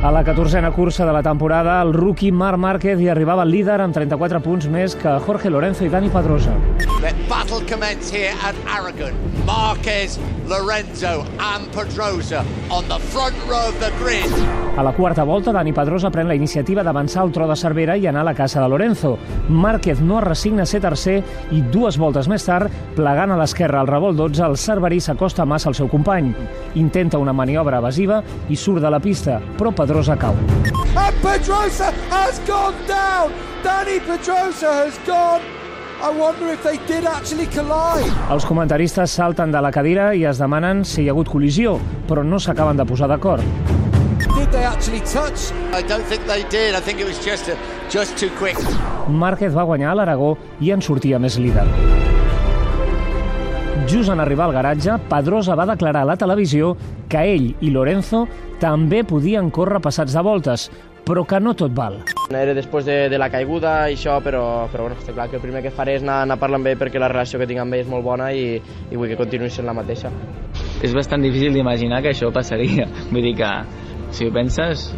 A 0.00 0.12
la 0.12 0.22
catorzena 0.22 0.70
cursa 0.70 1.04
de 1.04 1.12
la 1.12 1.24
temporada, 1.24 1.82
el 1.82 1.92
rookie 1.92 2.30
Marc 2.30 2.56
Márquez 2.56 3.00
hi 3.02 3.08
arribava 3.10 3.42
líder 3.44 3.80
amb 3.82 3.96
34 3.96 4.38
punts 4.44 4.68
més 4.70 4.94
que 4.94 5.16
Jorge 5.26 5.50
Lorenzo 5.50 5.82
i 5.82 5.90
Dani 5.90 6.06
Pedrosa. 6.14 6.54
The 7.02 7.10
battle 7.28 7.66
commence 7.66 8.14
here 8.14 8.30
at 8.46 8.54
Aragon. 8.70 9.18
Marquez, 9.44 10.20
Lorenzo 10.46 11.26
and 11.40 11.66
Pedrosa 11.74 12.44
on 12.70 12.86
the 12.86 13.00
front 13.10 13.34
row 13.50 13.66
of 13.66 13.74
the 13.80 13.90
grid. 13.98 14.30
A 14.78 14.82
la 14.84 14.92
quarta 14.94 15.24
volta, 15.24 15.50
Dani 15.50 15.72
Pedrosa 15.74 16.12
pren 16.14 16.28
la 16.30 16.36
iniciativa 16.38 16.84
d'avançar 16.86 17.24
al 17.24 17.32
tro 17.34 17.48
de 17.50 17.56
Cervera 17.58 17.96
i 17.98 18.06
anar 18.06 18.22
a 18.22 18.28
la 18.30 18.34
casa 18.38 18.62
de 18.62 18.68
Lorenzo. 18.68 19.16
Márquez 19.48 20.00
no 20.00 20.20
es 20.20 20.24
resigna 20.24 20.62
a 20.62 20.66
ser 20.70 20.80
tercer 20.80 21.16
i 21.50 21.64
dues 21.74 21.98
voltes 21.98 22.28
més 22.30 22.46
tard, 22.46 22.70
plegant 22.94 23.34
a 23.34 23.40
l'esquerra 23.40 23.80
al 23.82 23.90
revolt 23.90 24.16
12, 24.16 24.44
el 24.46 24.56
cerverí 24.56 25.00
s'acosta 25.02 25.44
massa 25.44 25.72
al 25.72 25.74
seu 25.74 25.90
company. 25.90 26.30
Intenta 26.78 27.18
una 27.18 27.34
maniobra 27.34 27.82
evasiva 27.82 28.22
i 28.48 28.54
surt 28.54 28.84
de 28.84 28.94
la 28.94 29.02
pista, 29.02 29.40
però 29.58 29.72
Pedrosa 29.74 29.87
cau. 30.16 30.34
And 30.96 31.14
Pedrosa 31.22 31.92
has 32.10 32.38
gone 32.46 32.74
down. 32.86 33.32
Danny 33.62 34.00
Pedrosa 34.00 34.72
has 34.72 34.98
gone. 35.06 35.42
I 36.00 36.10
wonder 36.10 36.46
if 36.52 36.62
they 36.62 36.78
did 36.86 37.04
actually 37.04 37.46
collide. 37.46 38.12
Els 38.30 38.44
comentaristes 38.44 39.10
salten 39.10 39.50
de 39.50 39.60
la 39.60 39.72
cadira 39.72 40.14
i 40.14 40.24
es 40.24 40.38
demanen 40.38 40.84
si 40.84 41.02
hi 41.02 41.08
ha 41.08 41.12
hagut 41.12 41.28
col·lisió, 41.28 41.78
però 42.06 42.22
no 42.22 42.38
s'acaben 42.38 42.76
de 42.76 42.86
posar 42.86 43.08
d'acord. 43.08 43.42
Did 44.36 44.52
they 44.52 44.64
actually 44.64 45.00
touch? 45.00 45.50
I 45.72 45.82
don't 45.82 46.06
think 46.06 46.26
they 46.26 46.44
did. 46.50 46.74
I 46.74 46.80
think 46.80 47.00
it 47.00 47.06
was 47.06 47.18
just 47.24 47.48
a, 47.48 47.56
just 47.90 48.16
too 48.16 48.30
quick. 48.38 48.58
Márquez 49.08 49.54
va 49.54 49.66
guanyar 49.66 49.90
a 49.90 49.98
l'Aragó 49.98 50.36
i 50.60 50.70
en 50.70 50.82
sortia 50.82 51.18
més 51.18 51.38
líder. 51.38 51.66
Just 53.88 54.10
en 54.10 54.20
arribar 54.20 54.44
al 54.44 54.52
garatge, 54.52 54.98
Pedrosa 55.08 55.54
va 55.56 55.64
declarar 55.64 56.02
a 56.02 56.08
la 56.10 56.16
televisió 56.20 56.74
que 57.08 57.22
ell 57.24 57.46
i 57.64 57.70
Lorenzo 57.72 58.26
també 58.60 59.00
podien 59.00 59.48
córrer 59.48 59.80
passats 59.80 60.12
de 60.12 60.20
voltes, 60.26 60.66
però 61.08 61.22
que 61.24 61.38
no 61.40 61.54
tot 61.56 61.72
val. 61.72 61.96
Era 62.28 62.52
després 62.52 62.84
de, 62.84 62.98
de 63.08 63.16
la 63.16 63.30
caiguda 63.32 63.88
i 63.88 63.96
això, 63.96 64.18
però, 64.20 64.42
però 64.68 64.84
bueno, 64.84 64.98
està 65.00 65.14
clar 65.16 65.30
que 65.32 65.38
el 65.40 65.42
primer 65.46 65.62
que 65.64 65.72
faré 65.72 65.94
és 65.96 66.04
anar, 66.04 66.18
anar 66.26 66.36
amb 66.36 66.68
ell 66.68 66.76
perquè 66.76 67.00
la 67.00 67.08
relació 67.08 67.40
que 67.40 67.48
tinc 67.48 67.64
amb 67.64 67.78
ell 67.78 67.86
és 67.86 67.88
molt 67.88 68.04
bona 68.04 68.28
i, 68.36 68.60
i 68.60 69.00
vull 69.00 69.08
que 69.08 69.16
continuï 69.16 69.48
sent 69.48 69.64
la 69.64 69.72
mateixa. 69.72 70.12
És 70.84 70.92
bastant 70.92 71.24
difícil 71.24 71.56
d'imaginar 71.56 72.02
que 72.04 72.12
això 72.12 72.28
passaria. 72.30 72.84
Vull 73.08 73.24
dir 73.24 73.38
que, 73.40 73.52
si 74.12 74.28
ho 74.28 74.34
penses, 74.36 74.90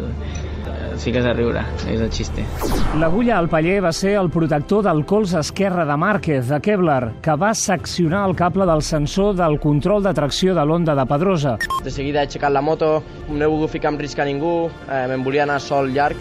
fiques 0.99 1.25
a 1.25 1.33
riure, 1.33 1.61
és 1.87 2.01
el 2.01 2.09
xiste. 2.11 2.43
L'agulla 2.99 3.37
al 3.37 3.47
paller 3.49 3.79
va 3.83 3.91
ser 3.95 4.15
el 4.19 4.29
protector 4.29 4.83
del 4.83 5.03
colze 5.05 5.39
esquerre 5.39 5.85
de 5.85 5.95
Márquez, 5.97 6.47
de 6.49 6.59
Kevlar, 6.61 7.13
que 7.21 7.35
va 7.39 7.53
seccionar 7.55 8.27
el 8.29 8.35
cable 8.35 8.65
del 8.65 8.81
sensor 8.81 9.35
del 9.35 9.59
control 9.59 10.03
de 10.03 10.13
tracció 10.13 10.55
de 10.55 10.65
l'onda 10.65 10.95
de 10.95 11.05
Pedrosa. 11.05 11.57
De 11.83 11.91
seguida 11.91 12.21
he 12.21 12.27
aixecat 12.27 12.51
la 12.51 12.61
moto, 12.61 13.01
no 13.29 13.43
he 13.43 13.47
volgut 13.47 13.71
ficar 13.77 13.93
en 13.93 13.99
risc 13.99 14.19
a 14.19 14.25
ningú, 14.27 14.69
eh, 14.89 15.05
me'n 15.07 15.23
volia 15.23 15.43
anar 15.43 15.59
sol 15.61 15.89
llarg, 15.93 16.17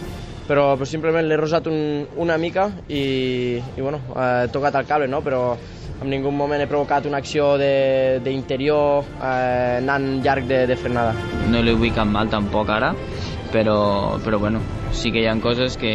però, 0.47 0.73
però 0.77 0.87
simplement 0.87 1.27
l'he 1.27 1.37
rosat 1.39 1.67
un, 1.71 2.07
una 2.19 2.37
mica 2.39 2.71
i, 2.89 3.59
i 3.61 3.81
bueno, 3.81 4.01
eh, 4.17 4.45
he 4.45 4.49
tocat 4.55 4.75
el 4.81 4.87
cable, 4.87 5.09
no? 5.09 5.21
però 5.23 5.57
en 6.01 6.09
ningú 6.09 6.31
moment 6.33 6.63
he 6.63 6.67
provocat 6.67 7.05
una 7.07 7.19
acció 7.21 7.59
de- 7.61 8.21
d'interior 8.25 9.05
eh, 9.21 9.79
anant 9.83 10.23
llarg 10.25 10.47
de, 10.49 10.63
de 10.67 10.77
frenada. 10.77 11.13
No 11.53 11.61
vull 11.77 11.93
cap 11.95 12.09
mal 12.09 12.31
tampoc 12.33 12.71
ara, 12.73 12.95
però, 13.53 14.19
però 14.25 14.39
bueno, 14.39 14.61
sí 14.93 15.13
que 15.13 15.23
hi 15.23 15.29
ha 15.29 15.37
coses 15.41 15.77
que, 15.81 15.95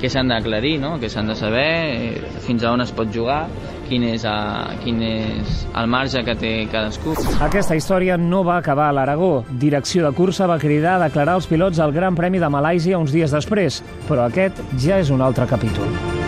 que 0.00 0.10
s'han 0.10 0.30
d'aclarir, 0.32 0.78
no? 0.80 0.98
que 1.00 1.10
s'han 1.12 1.28
de 1.28 1.36
saber 1.36 1.66
eh, 1.66 2.22
fins 2.46 2.64
a 2.64 2.72
on 2.72 2.84
es 2.84 2.92
pot 2.96 3.10
jugar, 3.12 3.44
quin 3.90 4.06
és, 4.06 4.24
a, 4.28 4.70
quin 4.84 5.02
és 5.04 5.64
el 5.74 5.90
marge 5.90 6.22
que 6.26 6.36
té 6.38 6.52
cadascú. 6.70 7.16
Aquesta 7.42 7.76
història 7.78 8.16
no 8.20 8.44
va 8.46 8.60
acabar 8.60 8.88
a 8.90 8.96
l'Aragó. 8.96 9.44
Direcció 9.50 10.06
de 10.06 10.14
cursa 10.16 10.48
va 10.50 10.60
cridar 10.62 10.96
a 10.96 11.04
declarar 11.08 11.36
els 11.40 11.50
pilots 11.50 11.82
al 11.82 11.94
Gran 11.96 12.18
Premi 12.18 12.42
de 12.42 12.50
Malàisia 12.52 13.02
uns 13.02 13.12
dies 13.14 13.34
després, 13.34 13.82
però 14.08 14.28
aquest 14.28 14.62
ja 14.78 15.02
és 15.02 15.10
un 15.10 15.26
altre 15.26 15.48
capítol. 15.50 16.19